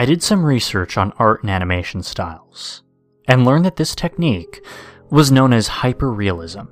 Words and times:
I 0.00 0.04
did 0.04 0.22
some 0.22 0.44
research 0.44 0.96
on 0.96 1.12
art 1.18 1.42
and 1.42 1.50
animation 1.50 2.04
styles, 2.04 2.84
and 3.26 3.44
learned 3.44 3.64
that 3.64 3.74
this 3.74 3.96
technique 3.96 4.64
was 5.10 5.32
known 5.32 5.52
as 5.52 5.68
hyperrealism, 5.68 6.68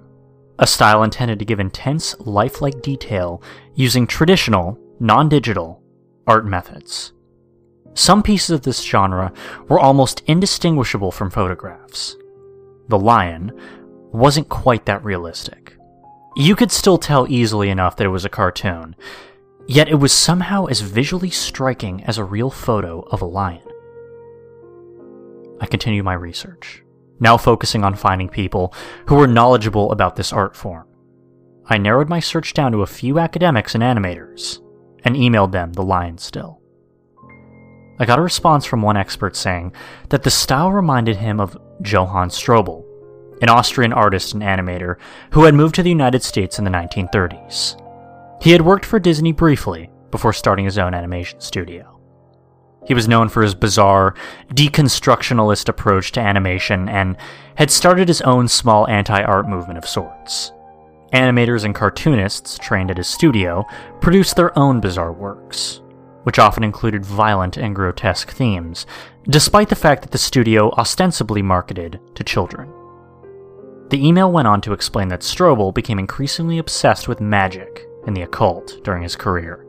a 0.60 0.66
style 0.66 1.02
intended 1.02 1.40
to 1.40 1.44
give 1.44 1.58
intense, 1.58 2.14
lifelike 2.20 2.82
detail 2.82 3.42
using 3.74 4.06
traditional, 4.06 4.78
non 5.00 5.28
digital 5.28 5.82
art 6.28 6.46
methods. 6.46 7.12
Some 7.94 8.22
pieces 8.22 8.50
of 8.50 8.62
this 8.62 8.80
genre 8.80 9.32
were 9.68 9.80
almost 9.80 10.22
indistinguishable 10.26 11.10
from 11.10 11.30
photographs. 11.30 12.14
The 12.88 12.98
lion 12.98 13.50
wasn't 14.12 14.48
quite 14.50 14.86
that 14.86 15.04
realistic. 15.04 15.76
You 16.36 16.54
could 16.54 16.70
still 16.70 16.98
tell 16.98 17.26
easily 17.28 17.70
enough 17.70 17.96
that 17.96 18.06
it 18.06 18.10
was 18.10 18.24
a 18.24 18.28
cartoon, 18.28 18.94
yet 19.66 19.88
it 19.88 19.96
was 19.96 20.12
somehow 20.12 20.66
as 20.66 20.80
visually 20.80 21.30
striking 21.30 22.04
as 22.04 22.18
a 22.18 22.24
real 22.24 22.50
photo 22.50 23.00
of 23.10 23.22
a 23.22 23.26
lion. 23.26 23.62
I 25.60 25.66
continued 25.66 26.04
my 26.04 26.14
research, 26.14 26.82
now 27.18 27.36
focusing 27.36 27.82
on 27.84 27.94
finding 27.94 28.28
people 28.28 28.74
who 29.06 29.16
were 29.16 29.26
knowledgeable 29.26 29.90
about 29.92 30.16
this 30.16 30.32
art 30.32 30.54
form. 30.54 30.86
I 31.66 31.78
narrowed 31.78 32.08
my 32.08 32.20
search 32.20 32.52
down 32.52 32.72
to 32.72 32.82
a 32.82 32.86
few 32.86 33.18
academics 33.18 33.74
and 33.74 33.82
animators, 33.82 34.60
and 35.04 35.16
emailed 35.16 35.52
them 35.52 35.72
the 35.72 35.82
lion 35.82 36.18
still. 36.18 36.60
I 37.98 38.04
got 38.04 38.18
a 38.18 38.22
response 38.22 38.66
from 38.66 38.82
one 38.82 38.96
expert 38.96 39.34
saying 39.36 39.72
that 40.10 40.22
the 40.22 40.30
style 40.30 40.70
reminded 40.70 41.16
him 41.16 41.40
of 41.40 41.56
Johann 41.82 42.28
Strobel, 42.28 42.84
an 43.40 43.48
Austrian 43.48 43.92
artist 43.92 44.34
and 44.34 44.42
animator 44.42 44.96
who 45.32 45.44
had 45.44 45.54
moved 45.54 45.74
to 45.76 45.82
the 45.82 45.90
United 45.90 46.22
States 46.22 46.58
in 46.58 46.64
the 46.64 46.70
1930s. 46.70 47.80
He 48.40 48.52
had 48.52 48.62
worked 48.62 48.84
for 48.84 48.98
Disney 48.98 49.32
briefly 49.32 49.90
before 50.10 50.32
starting 50.32 50.64
his 50.64 50.78
own 50.78 50.94
animation 50.94 51.40
studio. 51.40 51.96
He 52.86 52.94
was 52.94 53.08
known 53.08 53.28
for 53.28 53.42
his 53.42 53.54
bizarre, 53.54 54.14
deconstructionalist 54.50 55.68
approach 55.68 56.12
to 56.12 56.20
animation 56.20 56.88
and 56.88 57.16
had 57.56 57.70
started 57.70 58.06
his 58.06 58.22
own 58.22 58.46
small 58.46 58.86
anti 58.88 59.20
art 59.20 59.48
movement 59.48 59.78
of 59.78 59.88
sorts. 59.88 60.52
Animators 61.12 61.64
and 61.64 61.74
cartoonists 61.74 62.58
trained 62.58 62.90
at 62.90 62.96
his 62.96 63.08
studio 63.08 63.64
produced 64.00 64.36
their 64.36 64.56
own 64.56 64.80
bizarre 64.80 65.12
works, 65.12 65.80
which 66.22 66.38
often 66.38 66.62
included 66.62 67.04
violent 67.04 67.56
and 67.56 67.74
grotesque 67.74 68.30
themes, 68.30 68.86
despite 69.28 69.68
the 69.68 69.74
fact 69.74 70.02
that 70.02 70.12
the 70.12 70.18
studio 70.18 70.70
ostensibly 70.72 71.42
marketed 71.42 72.00
to 72.14 72.22
children. 72.22 72.72
The 73.88 74.04
email 74.04 74.30
went 74.30 74.48
on 74.48 74.60
to 74.62 74.72
explain 74.72 75.08
that 75.08 75.20
Strobel 75.20 75.74
became 75.74 75.98
increasingly 75.98 76.58
obsessed 76.58 77.08
with 77.08 77.20
magic 77.20 77.85
and 78.06 78.16
the 78.16 78.22
occult 78.22 78.80
during 78.84 79.02
his 79.02 79.16
career. 79.16 79.66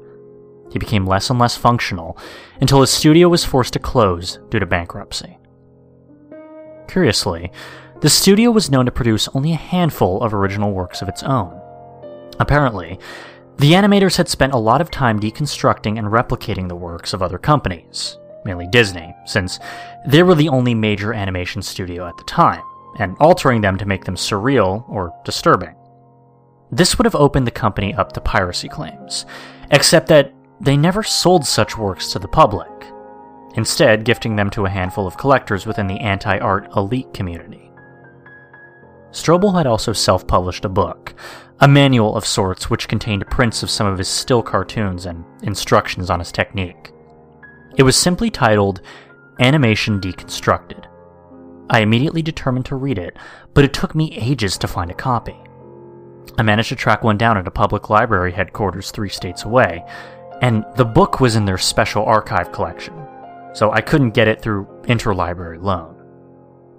He 0.71 0.79
became 0.79 1.05
less 1.05 1.29
and 1.29 1.39
less 1.39 1.57
functional 1.57 2.17
until 2.61 2.81
his 2.81 2.89
studio 2.89 3.29
was 3.29 3.45
forced 3.45 3.73
to 3.73 3.79
close 3.79 4.39
due 4.49 4.59
to 4.59 4.65
bankruptcy. 4.65 5.37
Curiously, 6.87 7.51
the 8.01 8.09
studio 8.09 8.51
was 8.51 8.69
known 8.69 8.85
to 8.85 8.91
produce 8.91 9.27
only 9.33 9.53
a 9.53 9.57
handful 9.57 10.21
of 10.21 10.33
original 10.33 10.71
works 10.71 11.01
of 11.01 11.09
its 11.09 11.23
own. 11.23 11.59
Apparently, 12.39 12.99
the 13.57 13.71
animators 13.71 14.17
had 14.17 14.29
spent 14.29 14.53
a 14.53 14.57
lot 14.57 14.81
of 14.81 14.91
time 14.91 15.19
deconstructing 15.19 15.97
and 15.97 16.07
replicating 16.07 16.67
the 16.67 16.75
works 16.75 17.13
of 17.13 17.23
other 17.23 17.39
companies, 17.39 18.17
mainly 18.45 18.67
Disney, 18.67 19.15
since 19.25 19.59
they 20.05 20.21
were 20.21 20.35
the 20.35 20.49
only 20.49 20.75
major 20.75 21.11
animation 21.11 21.63
studio 21.63 22.07
at 22.07 22.15
the 22.17 22.23
time, 22.25 22.61
and 22.99 23.17
altering 23.19 23.61
them 23.61 23.77
to 23.77 23.85
make 23.85 24.05
them 24.05 24.15
surreal 24.15 24.87
or 24.87 25.11
disturbing. 25.25 25.75
This 26.71 26.97
would 26.97 27.05
have 27.05 27.15
opened 27.15 27.47
the 27.47 27.51
company 27.51 27.93
up 27.93 28.11
to 28.13 28.21
piracy 28.21 28.67
claims, 28.67 29.25
except 29.71 30.07
that 30.07 30.33
they 30.59 30.75
never 30.75 31.03
sold 31.03 31.45
such 31.45 31.77
works 31.77 32.11
to 32.11 32.19
the 32.19 32.27
public, 32.27 32.69
instead, 33.55 34.03
gifting 34.03 34.35
them 34.35 34.49
to 34.51 34.65
a 34.65 34.69
handful 34.69 35.07
of 35.07 35.17
collectors 35.17 35.65
within 35.65 35.87
the 35.87 35.99
anti 35.99 36.37
art 36.39 36.69
elite 36.75 37.13
community. 37.13 37.71
Strobel 39.11 39.55
had 39.55 39.65
also 39.65 39.93
self 39.93 40.27
published 40.27 40.65
a 40.65 40.69
book, 40.69 41.15
a 41.59 41.67
manual 41.67 42.15
of 42.15 42.25
sorts 42.25 42.69
which 42.69 42.87
contained 42.87 43.29
prints 43.29 43.63
of 43.63 43.69
some 43.69 43.87
of 43.87 43.97
his 43.97 44.09
still 44.09 44.43
cartoons 44.43 45.05
and 45.05 45.23
instructions 45.43 46.09
on 46.09 46.19
his 46.19 46.31
technique. 46.31 46.91
It 47.77 47.83
was 47.83 47.95
simply 47.95 48.29
titled 48.29 48.81
Animation 49.39 50.01
Deconstructed. 50.01 50.85
I 51.69 51.79
immediately 51.79 52.21
determined 52.21 52.65
to 52.67 52.75
read 52.75 52.97
it, 52.97 53.17
but 53.53 53.63
it 53.63 53.73
took 53.73 53.95
me 53.95 54.15
ages 54.17 54.57
to 54.59 54.67
find 54.67 54.91
a 54.91 54.95
copy. 54.95 55.37
I 56.37 56.43
managed 56.43 56.69
to 56.69 56.75
track 56.75 57.03
one 57.03 57.17
down 57.17 57.37
at 57.37 57.47
a 57.47 57.51
public 57.51 57.89
library 57.89 58.31
headquarters 58.31 58.91
three 58.91 59.09
states 59.09 59.43
away, 59.43 59.83
and 60.41 60.65
the 60.75 60.85
book 60.85 61.19
was 61.19 61.35
in 61.35 61.45
their 61.45 61.57
special 61.57 62.05
archive 62.05 62.51
collection, 62.51 62.93
so 63.53 63.71
I 63.71 63.81
couldn't 63.81 64.11
get 64.11 64.27
it 64.27 64.41
through 64.41 64.67
interlibrary 64.83 65.61
loan. 65.61 65.95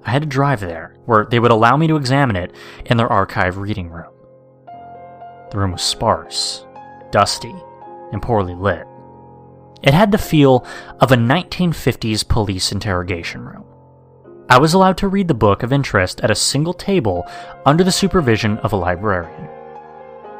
I 0.05 0.11
had 0.11 0.23
to 0.23 0.29
drive 0.29 0.61
there, 0.61 0.97
where 1.07 1.27
they 1.31 1.41
would 1.41 1.51
allow 1.51 1.77
me 1.77 1.87
to 1.89 1.97
examine 1.97 2.37
it 2.37 2.55
in 2.87 2.97
their 2.97 3.13
archive 3.13 3.59
reading 3.59 3.91
room. 3.91 4.13
The 5.51 5.59
room 5.59 5.73
was 5.73 5.83
sparse, 5.83 6.67
dusty, 7.11 7.55
and 8.13 8.23
poorly 8.23 8.55
lit. 8.55 8.87
It 9.83 9.95
had 9.95 10.13
the 10.13 10.19
feel 10.19 10.67
of 11.01 11.13
a 11.13 11.17
1950s 11.17 12.27
police 12.27 12.73
interrogation 12.73 13.45
room. 13.45 13.65
I 14.51 14.57
was 14.57 14.73
allowed 14.73 14.97
to 14.99 15.09
read 15.09 15.29
the 15.29 15.35
book 15.35 15.63
of 15.63 15.75
interest 15.75 16.23
at 16.23 16.31
a 16.31 16.35
single 16.35 16.73
table 16.73 17.27
under 17.67 17.85
the 17.85 17.93
supervision 17.93 18.57
of 18.59 18.73
a 18.73 18.77
librarian. 18.77 19.47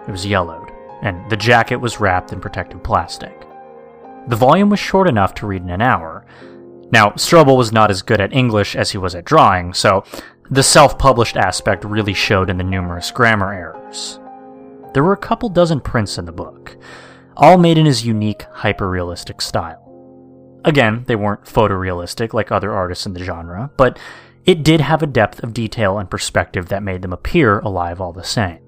It 0.07 0.11
was 0.11 0.25
yellowed, 0.25 0.71
and 1.03 1.29
the 1.31 1.37
jacket 1.37 1.77
was 1.77 2.01
wrapped 2.01 2.33
in 2.33 2.41
protective 2.41 2.83
plastic. 2.83 3.47
The 4.27 4.37
volume 4.37 4.71
was 4.71 4.79
short 4.79 5.09
enough 5.09 5.35
to 5.35 5.47
read 5.47 5.61
in 5.61 5.69
an 5.69 5.83
hour. 5.83 6.25
Now, 6.91 7.11
Strobel 7.11 7.59
was 7.59 7.71
not 7.71 7.91
as 7.91 8.01
good 8.01 8.19
at 8.19 8.33
English 8.33 8.75
as 8.77 8.93
he 8.93 8.99
was 8.99 9.15
at 9.15 9.27
drawing, 9.27 9.75
so 9.75 10.05
the 10.51 10.63
self 10.63 10.99
published 10.99 11.37
aspect 11.37 11.85
really 11.85 12.15
showed 12.15 12.49
in 12.49 12.57
the 12.57 12.65
numerous 12.65 13.11
grammar 13.11 13.53
errors. 13.53 14.19
There 14.95 15.05
were 15.05 15.13
a 15.13 15.19
couple 15.19 15.51
dozen 15.51 15.81
prints 15.81 16.17
in 16.17 16.25
the 16.25 16.33
book, 16.33 16.79
all 17.37 17.59
made 17.59 17.77
in 17.77 17.85
his 17.85 18.07
unique, 18.07 18.45
hyper-realistic 18.53 19.43
style. 19.43 19.88
Again, 20.69 21.05
they 21.07 21.17
weren't 21.17 21.47
photorealistic 21.47 22.35
like 22.35 22.53
other 22.53 22.75
artists 22.75 23.07
in 23.07 23.15
the 23.15 23.25
genre, 23.25 23.71
but 23.79 23.99
it 24.45 24.63
did 24.63 24.83
have 24.83 25.03
a 25.03 25.07
depth 25.07 25.43
of 25.43 25.55
detail 25.55 25.99
and 25.99 26.11
perspective 26.11 26.69
that 26.69 26.83
made 26.83 27.01
them 27.01 27.13
appear 27.15 27.61
alive 27.61 28.03
all 28.03 28.13
the 28.13 28.23
same. 28.23 28.59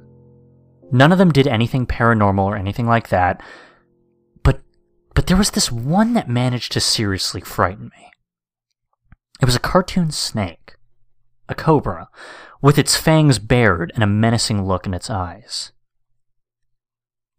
None 0.91 1.13
of 1.13 1.19
them 1.19 1.31
did 1.31 1.47
anything 1.47 1.87
paranormal 1.87 2.43
or 2.43 2.57
anything 2.57 2.87
like 2.87 3.11
that, 3.11 3.43
but 4.43 4.63
but 5.15 5.27
there 5.27 5.37
was 5.37 5.51
this 5.51 5.71
one 5.71 6.15
that 6.15 6.27
managed 6.27 6.73
to 6.73 6.81
seriously 6.81 7.43
frighten 7.43 7.91
me. 7.95 8.11
It 9.43 9.45
was 9.45 9.57
a 9.57 9.61
cartoon 9.61 10.11
snake, 10.11 10.77
a 11.51 11.55
cobra, 11.55 12.09
with 12.63 12.79
its 12.79 12.97
fangs 12.97 13.39
bared 13.39 13.93
and 13.95 14.03
a 14.03 14.07
menacing 14.07 14.65
look 14.65 14.87
in 14.87 14.95
its 14.95 15.11
eyes. 15.11 15.73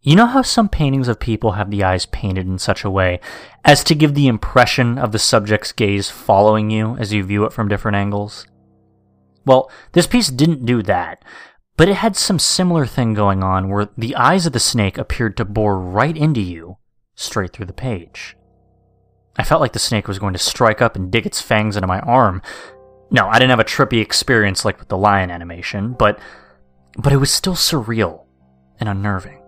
You 0.04 0.16
know 0.16 0.26
how 0.26 0.42
some 0.42 0.68
paintings 0.68 1.08
of 1.08 1.20
people 1.20 1.52
have 1.52 1.70
the 1.70 1.84
eyes 1.84 2.08
painted 2.08 2.48
in 2.48 2.58
such 2.58 2.84
a 2.84 2.90
way 2.90 3.20
as 3.64 3.84
to 3.84 3.94
give 3.94 4.16
the 4.16 4.28
impression 4.28 4.98
of 4.98 5.12
the 5.12 5.20
subject's 5.20 5.72
gaze 5.72 6.10
following 6.10 6.72
you 6.72 6.98
as 6.98 7.14
you 7.14 7.24
view 7.24 7.46
it 7.46 7.54
from 7.54 7.68
different 7.68 7.98
angles? 7.98 8.48
Well, 9.46 9.70
this 9.92 10.08
piece 10.08 10.30
didn't 10.30 10.66
do 10.66 10.82
that, 10.84 11.24
but 11.78 11.88
it 11.88 11.98
had 11.98 12.16
some 12.16 12.40
similar 12.40 12.88
thing 12.88 13.14
going 13.14 13.44
on 13.44 13.70
where 13.70 13.90
the 13.96 14.16
eyes 14.16 14.48
of 14.48 14.54
the 14.54 14.60
snake 14.60 14.98
appeared 14.98 15.38
to 15.38 15.46
bore 15.46 15.80
right 15.80 16.18
into 16.18 16.42
you, 16.42 16.78
straight 17.14 17.54
through 17.54 17.68
the 17.68 17.74
page. 17.74 18.36
I 19.38 19.44
felt 19.44 19.62
like 19.62 19.74
the 19.74 19.80
snake 19.80 20.08
was 20.08 20.18
going 20.18 20.34
to 20.34 20.40
strike 20.40 20.82
up 20.82 20.96
and 20.96 21.12
dig 21.12 21.28
its 21.28 21.42
fangs 21.42 21.78
into 21.78 21.86
my 21.86 22.00
arm. 22.00 22.42
No, 23.12 23.28
I 23.28 23.34
didn't 23.34 23.52
have 23.52 23.60
a 23.60 23.64
trippy 23.64 24.02
experience 24.02 24.66
like 24.66 24.80
with 24.80 24.90
the 24.90 24.98
lion 24.98 25.30
animation, 25.30 25.94
but 25.94 26.20
but 26.98 27.14
it 27.14 27.18
was 27.18 27.32
still 27.32 27.56
surreal 27.56 28.26
and 28.80 28.90
unnerving. 28.90 29.41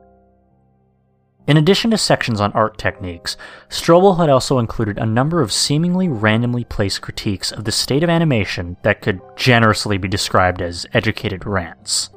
In 1.45 1.57
addition 1.57 1.91
to 1.91 1.97
sections 1.97 2.39
on 2.39 2.53
art 2.53 2.77
techniques, 2.77 3.35
Strobel 3.69 4.17
had 4.17 4.29
also 4.29 4.59
included 4.59 4.97
a 4.97 5.05
number 5.05 5.41
of 5.41 5.51
seemingly 5.51 6.07
randomly 6.07 6.63
placed 6.63 7.01
critiques 7.01 7.51
of 7.51 7.65
the 7.65 7.71
state 7.71 8.01
of 8.01 8.09
animation 8.09 8.77
that 8.83 9.01
could 9.01 9.19
generously 9.35 9.97
be 9.97 10.07
described 10.07 10.61
as 10.61 10.85
educated 10.93 11.45
rants. 11.45 12.09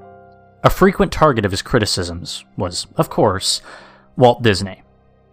A 0.63 0.71
frequent 0.71 1.11
target 1.11 1.45
of 1.45 1.51
his 1.51 1.63
criticisms 1.63 2.45
was, 2.57 2.87
of 2.97 3.11
course, 3.11 3.63
Walt 4.17 4.43
Disney, 4.43 4.83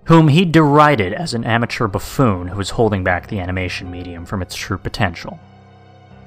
whom 0.05 0.27
he 0.27 0.43
derided 0.43 1.13
as 1.13 1.35
an 1.35 1.43
amateur 1.43 1.87
buffoon 1.87 2.47
who 2.47 2.57
was 2.57 2.71
holding 2.71 3.03
back 3.03 3.27
the 3.27 3.39
animation 3.39 3.91
medium 3.91 4.25
from 4.25 4.41
its 4.41 4.55
true 4.55 4.79
potential. 4.79 5.39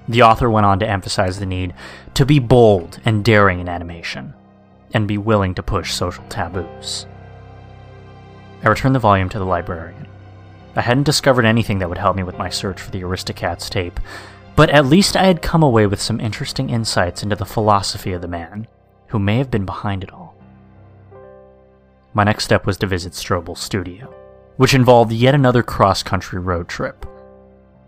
The 0.09 0.23
author 0.23 0.49
went 0.49 0.67
on 0.67 0.79
to 0.79 0.89
emphasize 0.89 1.41
the 1.41 1.47
need 1.47 1.75
to 2.15 2.25
be 2.25 2.39
bold 2.39 3.01
and 3.05 3.25
daring 3.25 3.59
in 3.59 3.69
animation, 3.69 4.35
and 4.95 5.09
be 5.09 5.19
willing 5.19 5.55
to 5.57 5.65
push 5.65 5.93
social 5.93 6.25
taboos. 6.29 7.07
I 8.63 8.69
returned 8.69 8.95
the 8.95 9.01
volume 9.01 9.29
to 9.31 9.39
the 9.39 9.45
librarian. 9.45 10.07
I 10.75 10.83
hadn't 10.83 11.05
discovered 11.05 11.45
anything 11.45 11.79
that 11.79 11.89
would 11.89 11.99
help 11.99 12.17
me 12.17 12.23
with 12.23 12.39
my 12.39 12.51
search 12.51 12.81
for 12.81 12.91
the 12.91 13.03
Aristocats 13.03 13.71
tape, 13.71 13.99
but 14.57 14.71
at 14.71 14.87
least 14.87 15.17
I 15.17 15.25
had 15.25 15.43
come 15.43 15.63
away 15.63 15.87
with 15.87 16.01
some 16.01 16.21
interesting 16.21 16.71
insights 16.71 17.23
into 17.23 17.37
the 17.37 17.47
philosophy 17.47 18.13
of 18.13 18.23
the 18.23 18.29
man, 18.29 18.67
who 19.09 19.19
may 19.19 19.39
have 19.39 19.51
been 19.51 19.65
behind 19.65 20.03
it 20.03 20.13
all. 20.13 20.35
My 22.15 22.25
next 22.25 22.45
step 22.45 22.67
was 22.67 22.79
to 22.79 22.87
visit 22.87 23.13
Strobel's 23.13 23.61
studio, 23.61 24.15
which 24.57 24.75
involved 24.75 25.13
yet 25.13 25.35
another 25.35 25.63
cross 25.63 26.03
country 26.03 26.41
road 26.41 26.69
trip. 26.69 27.07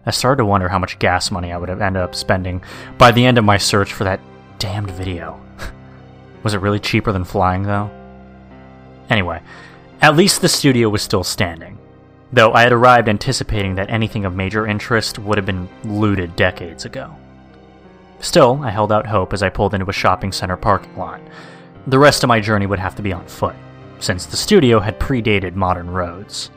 I 0.04 0.10
started 0.10 0.38
to 0.38 0.44
wonder 0.44 0.68
how 0.68 0.78
much 0.78 0.98
gas 0.98 1.30
money 1.30 1.52
I 1.52 1.58
would 1.58 1.68
have 1.68 1.80
ended 1.80 2.02
up 2.02 2.14
spending 2.14 2.62
by 2.96 3.12
the 3.12 3.24
end 3.24 3.38
of 3.38 3.44
my 3.44 3.56
search 3.58 3.92
for 3.92 4.04
that 4.04 4.20
damned 4.58 4.90
video. 4.90 5.40
was 6.42 6.54
it 6.54 6.60
really 6.60 6.80
cheaper 6.80 7.12
than 7.12 7.24
flying, 7.24 7.62
though? 7.62 7.90
Anyway, 9.10 9.42
at 10.00 10.16
least 10.16 10.40
the 10.40 10.48
studio 10.48 10.88
was 10.88 11.02
still 11.02 11.24
standing, 11.24 11.78
though 12.32 12.52
I 12.52 12.62
had 12.62 12.72
arrived 12.72 13.08
anticipating 13.08 13.74
that 13.74 13.90
anything 13.90 14.24
of 14.24 14.34
major 14.34 14.66
interest 14.66 15.18
would 15.18 15.38
have 15.38 15.46
been 15.46 15.68
looted 15.84 16.36
decades 16.36 16.84
ago. 16.84 17.14
Still, 18.20 18.60
I 18.62 18.70
held 18.70 18.92
out 18.92 19.06
hope 19.06 19.32
as 19.32 19.42
I 19.42 19.48
pulled 19.48 19.74
into 19.74 19.88
a 19.88 19.92
shopping 19.92 20.32
center 20.32 20.56
parking 20.56 20.96
lot. 20.96 21.20
The 21.86 21.98
rest 21.98 22.22
of 22.22 22.28
my 22.28 22.40
journey 22.40 22.66
would 22.66 22.78
have 22.78 22.94
to 22.96 23.02
be 23.02 23.12
on 23.12 23.26
foot, 23.26 23.56
since 23.98 24.26
the 24.26 24.36
studio 24.36 24.78
had 24.80 25.00
predated 25.00 25.54
modern 25.54 25.90
roads. 25.90 26.50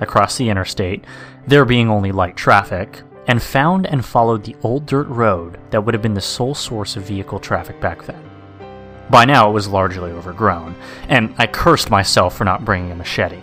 Across 0.00 0.36
the 0.36 0.48
interstate, 0.48 1.04
there 1.46 1.64
being 1.64 1.90
only 1.90 2.12
light 2.12 2.36
traffic, 2.36 3.02
and 3.26 3.42
found 3.42 3.86
and 3.86 4.04
followed 4.04 4.44
the 4.44 4.56
old 4.62 4.86
dirt 4.86 5.08
road 5.08 5.58
that 5.70 5.82
would 5.84 5.94
have 5.94 6.02
been 6.02 6.14
the 6.14 6.20
sole 6.20 6.54
source 6.54 6.96
of 6.96 7.04
vehicle 7.04 7.38
traffic 7.38 7.80
back 7.80 8.04
then. 8.04 8.30
By 9.10 9.24
now, 9.24 9.50
it 9.50 9.52
was 9.52 9.68
largely 9.68 10.10
overgrown, 10.10 10.74
and 11.08 11.34
I 11.38 11.46
cursed 11.46 11.90
myself 11.90 12.36
for 12.36 12.44
not 12.44 12.64
bringing 12.64 12.90
a 12.90 12.94
machete. 12.94 13.42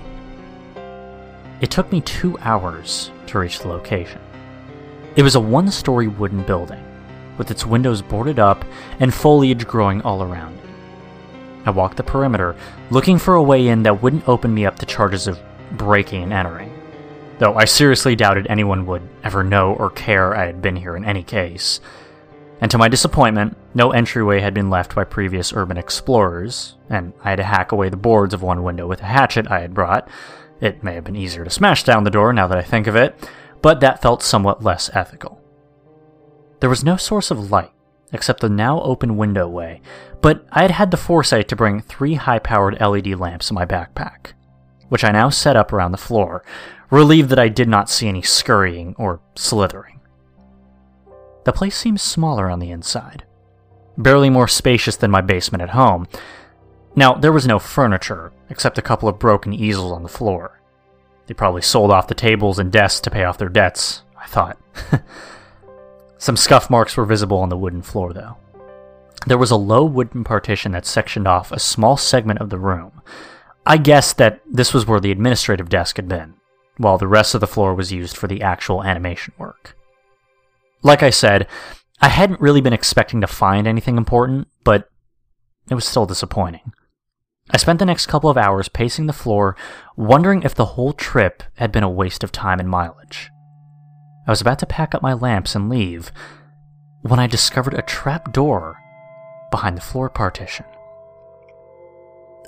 It 1.62 1.70
took 1.70 1.92
me 1.92 2.02
two 2.02 2.38
hours 2.40 3.12
to 3.28 3.40
reach 3.40 3.60
the 3.60 3.68
location. 3.68 4.20
It 5.16 5.24
was 5.24 5.36
a 5.36 5.40
one 5.40 5.70
story 5.70 6.08
wooden 6.08 6.44
building, 6.44 6.84
with 7.38 7.52
its 7.52 7.66
windows 7.66 8.02
boarded 8.02 8.40
up 8.40 8.66
and 9.00 9.14
foliage 9.14 9.68
growing 9.68 10.02
all 10.02 10.24
around 10.24 10.58
it. 10.58 10.66
I 11.66 11.70
walked 11.70 11.98
the 11.98 12.04
perimeter, 12.04 12.56
looking 12.90 13.20
for 13.20 13.36
a 13.36 13.44
way 13.44 13.68
in 13.68 13.84
that 13.84 14.02
wouldn't 14.02 14.28
open 14.28 14.54
me 14.54 14.66
up 14.66 14.80
to 14.80 14.86
charges 14.86 15.28
of 15.28 15.40
breaking 15.74 16.24
and 16.24 16.34
entering. 16.34 16.74
Though 17.38 17.56
I 17.56 17.66
seriously 17.66 18.16
doubted 18.16 18.48
anyone 18.50 18.86
would 18.88 19.08
ever 19.24 19.44
know 19.44 19.74
or 19.74 19.92
care 19.92 20.36
I 20.36 20.46
had 20.46 20.62
been 20.62 20.76
here 20.76 20.96
in 20.96 21.06
any 21.06 21.24
case. 21.24 21.80
And 22.62 22.70
to 22.70 22.78
my 22.78 22.88
disappointment, 22.88 23.58
no 23.74 23.92
entryway 23.92 24.40
had 24.40 24.54
been 24.54 24.70
left 24.70 24.94
by 24.94 25.04
previous 25.04 25.52
urban 25.52 25.78
explorers, 25.78 26.76
and 26.90 27.12
I 27.24 27.32
had 27.32 27.38
to 27.38 27.44
hack 27.44 27.72
away 27.72 27.90
the 27.90 27.98
boards 27.98 28.36
of 28.36 28.44
one 28.44 28.62
window 28.62 28.88
with 28.88 29.02
a 29.02 29.06
hatchet 29.06 29.50
I 29.50 29.62
had 29.62 29.74
brought. 29.74 30.08
It 30.62 30.84
may 30.84 30.94
have 30.94 31.04
been 31.04 31.16
easier 31.16 31.44
to 31.44 31.50
smash 31.50 31.84
down 31.84 32.04
the 32.04 32.12
door 32.12 32.32
now 32.32 32.46
that 32.46 32.60
I 32.60 32.62
think 32.62 32.86
of 32.86 32.96
it, 32.96 33.16
but 33.64 33.80
that 33.80 34.02
felt 34.02 34.22
somewhat 34.22 34.64
less 34.64 34.92
ethical. 34.94 35.42
There 36.60 36.70
was 36.70 36.84
no 36.84 36.98
source 36.98 37.32
of 37.32 37.50
light, 37.50 37.72
except 38.14 38.42
the 38.42 38.50
now 38.50 38.80
open 38.84 39.18
window 39.18 39.48
way, 39.48 39.82
but 40.22 40.46
I 40.52 40.62
had 40.62 40.72
had 40.72 40.92
the 40.92 40.98
foresight 40.98 41.48
to 41.48 41.56
bring 41.56 41.82
three 41.82 42.14
high 42.14 42.38
powered 42.38 42.80
LED 42.80 43.20
lamps 43.20 43.50
in 43.50 43.56
my 43.56 43.66
backpack, 43.66 44.34
which 44.90 45.04
I 45.04 45.12
now 45.12 45.30
set 45.30 45.56
up 45.56 45.74
around 45.74 45.94
the 45.94 45.98
floor, 45.98 46.44
relieved 46.92 47.30
that 47.30 47.40
I 47.40 47.50
did 47.50 47.68
not 47.68 47.90
see 47.90 48.08
any 48.08 48.22
scurrying 48.22 48.94
or 49.00 49.20
slithering. 49.34 50.01
The 51.44 51.54
place 51.54 51.76
seemed 51.76 52.00
smaller 52.00 52.50
on 52.50 52.60
the 52.60 52.72
inside, 52.72 53.26
barely 53.98 54.30
more 54.30 54.48
spacious 54.48 54.96
than 54.96 55.12
my 55.12 55.22
basement 55.22 55.62
at 55.62 55.72
home. 55.72 56.08
Now, 56.96 57.14
there 57.16 57.32
was 57.32 57.48
no 57.48 57.58
furniture, 57.58 58.32
except 58.50 58.78
a 58.78 58.84
couple 58.84 59.10
of 59.10 59.20
broken 59.20 59.54
easels 59.54 59.92
on 59.92 60.04
the 60.04 60.10
floor. 60.10 60.62
They 61.28 61.34
probably 61.34 61.62
sold 61.62 61.92
off 61.92 62.08
the 62.08 62.16
tables 62.16 62.60
and 62.60 62.72
desks 62.72 63.00
to 63.02 63.12
pay 63.12 63.24
off 63.24 63.38
their 63.38 63.50
debts, 63.50 64.04
I 64.20 64.28
thought. 64.28 64.60
Some 66.18 66.38
scuff 66.38 66.70
marks 66.70 66.96
were 66.96 67.06
visible 67.06 67.40
on 67.40 67.50
the 67.50 67.58
wooden 67.58 67.82
floor, 67.82 68.14
though. 68.14 68.38
There 69.26 69.38
was 69.38 69.52
a 69.52 69.56
low 69.56 69.86
wooden 69.86 70.24
partition 70.24 70.72
that 70.74 70.86
sectioned 70.86 71.28
off 71.28 71.52
a 71.52 71.60
small 71.60 71.98
segment 71.98 72.40
of 72.40 72.50
the 72.50 72.60
room. 72.60 73.02
I 73.66 73.78
guessed 73.78 74.18
that 74.18 74.42
this 74.50 74.74
was 74.74 74.86
where 74.86 75.00
the 75.00 75.12
administrative 75.12 75.70
desk 75.70 75.96
had 75.96 76.08
been, 76.08 76.36
while 76.78 76.98
the 76.98 77.08
rest 77.08 77.34
of 77.34 77.42
the 77.42 77.48
floor 77.48 77.74
was 77.74 77.92
used 77.92 78.18
for 78.18 78.28
the 78.28 78.42
actual 78.42 78.84
animation 78.84 79.34
work. 79.38 79.78
Like 80.84 81.04
I 81.04 81.10
said, 81.10 81.48
I 82.02 82.08
hadn't 82.10 82.42
really 82.42 82.62
been 82.62 82.74
expecting 82.74 83.22
to 83.22 83.28
find 83.28 83.68
anything 83.68 83.98
important, 83.98 84.48
but 84.64 84.90
it 85.70 85.76
was 85.76 85.86
still 85.86 86.06
disappointing. 86.06 86.74
I 87.52 87.58
spent 87.58 87.80
the 87.80 87.86
next 87.86 88.08
couple 88.08 88.30
of 88.30 88.38
hours 88.38 88.70
pacing 88.70 89.06
the 89.06 89.14
floor, 89.14 89.56
wondering 89.96 90.44
if 90.44 90.56
the 90.56 90.66
whole 90.66 90.94
trip 90.94 91.44
had 91.56 91.72
been 91.72 91.84
a 91.84 91.90
waste 91.90 92.24
of 92.24 92.32
time 92.32 92.60
and 92.60 92.70
mileage. 92.70 93.30
I 94.28 94.32
was 94.32 94.42
about 94.42 94.60
to 94.60 94.66
pack 94.66 94.96
up 94.96 95.02
my 95.02 95.14
lamps 95.14 95.56
and 95.56 95.70
leave 95.70 96.12
when 97.02 97.20
I 97.20 97.28
discovered 97.28 97.74
a 97.74 97.82
trap 97.82 98.32
door 98.32 98.78
behind 99.52 99.78
the 99.78 99.82
floor 99.82 100.10
partition. 100.10 100.66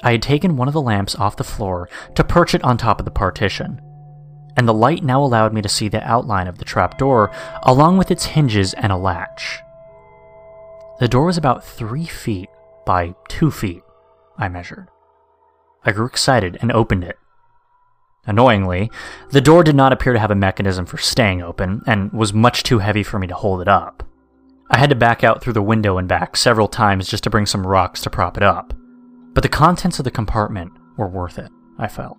I 0.02 0.12
had 0.12 0.22
taken 0.22 0.58
one 0.58 0.68
of 0.68 0.74
the 0.74 0.82
lamps 0.82 1.16
off 1.16 1.38
the 1.38 1.44
floor 1.44 1.90
to 2.16 2.24
perch 2.24 2.54
it 2.54 2.64
on 2.64 2.78
top 2.78 3.00
of 3.00 3.06
the 3.06 3.12
partition 3.12 3.82
and 4.56 4.68
the 4.68 4.74
light 4.74 5.04
now 5.04 5.24
allowed 5.24 5.54
me 5.54 5.62
to 5.62 5.70
see 5.70 5.88
the 5.88 6.04
outline 6.04 6.48
of 6.48 6.58
the 6.58 6.66
trapdoor, 6.66 7.32
along 7.64 7.98
with 7.98 8.12
its 8.12 8.26
hinges 8.26 8.74
and 8.74 8.92
a 8.92 8.98
latch. 8.98 9.60
The 11.00 11.08
door 11.08 11.26
was 11.26 11.38
about 11.38 11.64
three 11.64 12.06
feet 12.06 12.50
by 12.86 13.16
two 13.28 13.52
feet, 13.52 13.84
I 14.38 14.48
measured. 14.48 14.90
I 15.84 15.92
grew 15.92 16.06
excited 16.06 16.58
and 16.62 16.72
opened 16.72 17.04
it. 17.04 17.18
Annoyingly, 18.26 18.90
the 19.32 19.42
door 19.42 19.64
did 19.64 19.76
not 19.76 19.92
appear 19.92 20.14
to 20.14 20.20
have 20.20 20.32
a 20.32 20.36
mechanism 20.36 20.86
for 20.86 20.98
staying 20.98 21.42
open, 21.42 21.82
and 21.86 22.12
was 22.14 22.34
much 22.34 22.64
too 22.64 22.80
heavy 22.80 23.04
for 23.04 23.20
me 23.20 23.28
to 23.28 23.36
hold 23.36 23.60
it 23.60 23.68
up. 23.68 24.04
I 24.70 24.78
had 24.78 24.90
to 24.92 24.96
back 24.96 25.24
out 25.24 25.42
through 25.42 25.54
the 25.54 25.62
window 25.62 25.98
and 25.98 26.08
back 26.08 26.38
several 26.38 26.70
times 26.70 27.10
just 27.10 27.24
to 27.26 27.30
bring 27.30 27.46
some 27.46 27.68
rocks 27.68 28.02
to 28.02 28.10
prop 28.10 28.38
it 28.38 28.44
up. 28.44 28.74
But 29.34 29.44
the 29.44 29.50
contents 29.50 30.00
of 30.00 30.06
the 30.06 30.12
compartment 30.12 30.72
were 30.96 31.10
worth 31.10 31.38
it, 31.38 31.52
I 31.78 31.88
felt. 31.88 32.18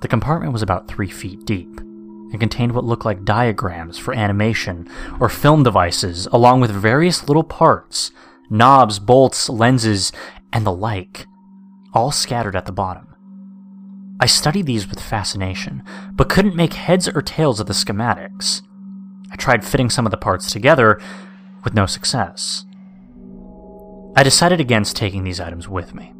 The 0.00 0.08
compartment 0.08 0.52
was 0.52 0.62
about 0.62 0.88
three 0.88 1.08
feet 1.08 1.44
deep 1.44 1.78
and 1.78 2.40
contained 2.40 2.72
what 2.72 2.84
looked 2.84 3.04
like 3.04 3.24
diagrams 3.24 3.98
for 3.98 4.14
animation 4.14 4.88
or 5.20 5.28
film 5.28 5.62
devices, 5.62 6.26
along 6.32 6.60
with 6.60 6.70
various 6.70 7.28
little 7.28 7.44
parts 7.44 8.10
knobs, 8.50 8.98
bolts, 8.98 9.48
lenses, 9.48 10.12
and 10.52 10.66
the 10.66 10.72
like, 10.72 11.26
all 11.94 12.10
scattered 12.12 12.54
at 12.54 12.66
the 12.66 12.72
bottom. 12.72 13.14
I 14.20 14.26
studied 14.26 14.66
these 14.66 14.88
with 14.88 15.00
fascination, 15.00 15.82
but 16.12 16.28
couldn't 16.28 16.54
make 16.54 16.74
heads 16.74 17.08
or 17.08 17.22
tails 17.22 17.58
of 17.58 17.66
the 17.66 17.72
schematics. 17.72 18.62
I 19.32 19.36
tried 19.36 19.64
fitting 19.64 19.90
some 19.90 20.06
of 20.06 20.10
the 20.10 20.16
parts 20.16 20.52
together, 20.52 21.00
with 21.64 21.74
no 21.74 21.86
success. 21.86 22.66
I 24.16 24.22
decided 24.22 24.60
against 24.60 24.96
taking 24.96 25.24
these 25.24 25.40
items 25.40 25.68
with 25.68 25.94
me. 25.94 26.12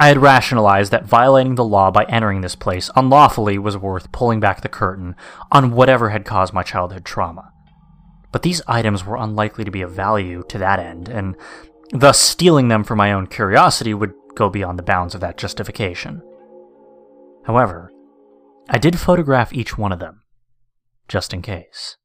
I 0.00 0.08
had 0.08 0.22
rationalized 0.22 0.92
that 0.92 1.04
violating 1.04 1.56
the 1.56 1.64
law 1.64 1.90
by 1.90 2.04
entering 2.04 2.40
this 2.40 2.54
place 2.54 2.88
unlawfully 2.96 3.58
was 3.58 3.76
worth 3.76 4.10
pulling 4.12 4.40
back 4.40 4.62
the 4.62 4.68
curtain 4.70 5.14
on 5.52 5.72
whatever 5.72 6.08
had 6.08 6.24
caused 6.24 6.54
my 6.54 6.62
childhood 6.62 7.04
trauma. 7.04 7.52
But 8.32 8.42
these 8.42 8.62
items 8.66 9.04
were 9.04 9.16
unlikely 9.16 9.64
to 9.64 9.70
be 9.70 9.82
of 9.82 9.92
value 9.92 10.42
to 10.48 10.56
that 10.56 10.78
end, 10.78 11.10
and 11.10 11.36
thus 11.92 12.18
stealing 12.18 12.68
them 12.68 12.82
for 12.82 12.96
my 12.96 13.12
own 13.12 13.26
curiosity 13.26 13.92
would 13.92 14.14
go 14.34 14.48
beyond 14.48 14.78
the 14.78 14.82
bounds 14.82 15.14
of 15.14 15.20
that 15.20 15.36
justification. 15.36 16.22
However, 17.44 17.92
I 18.70 18.78
did 18.78 18.98
photograph 18.98 19.52
each 19.52 19.76
one 19.76 19.92
of 19.92 19.98
them, 19.98 20.22
just 21.08 21.34
in 21.34 21.42
case. 21.42 21.98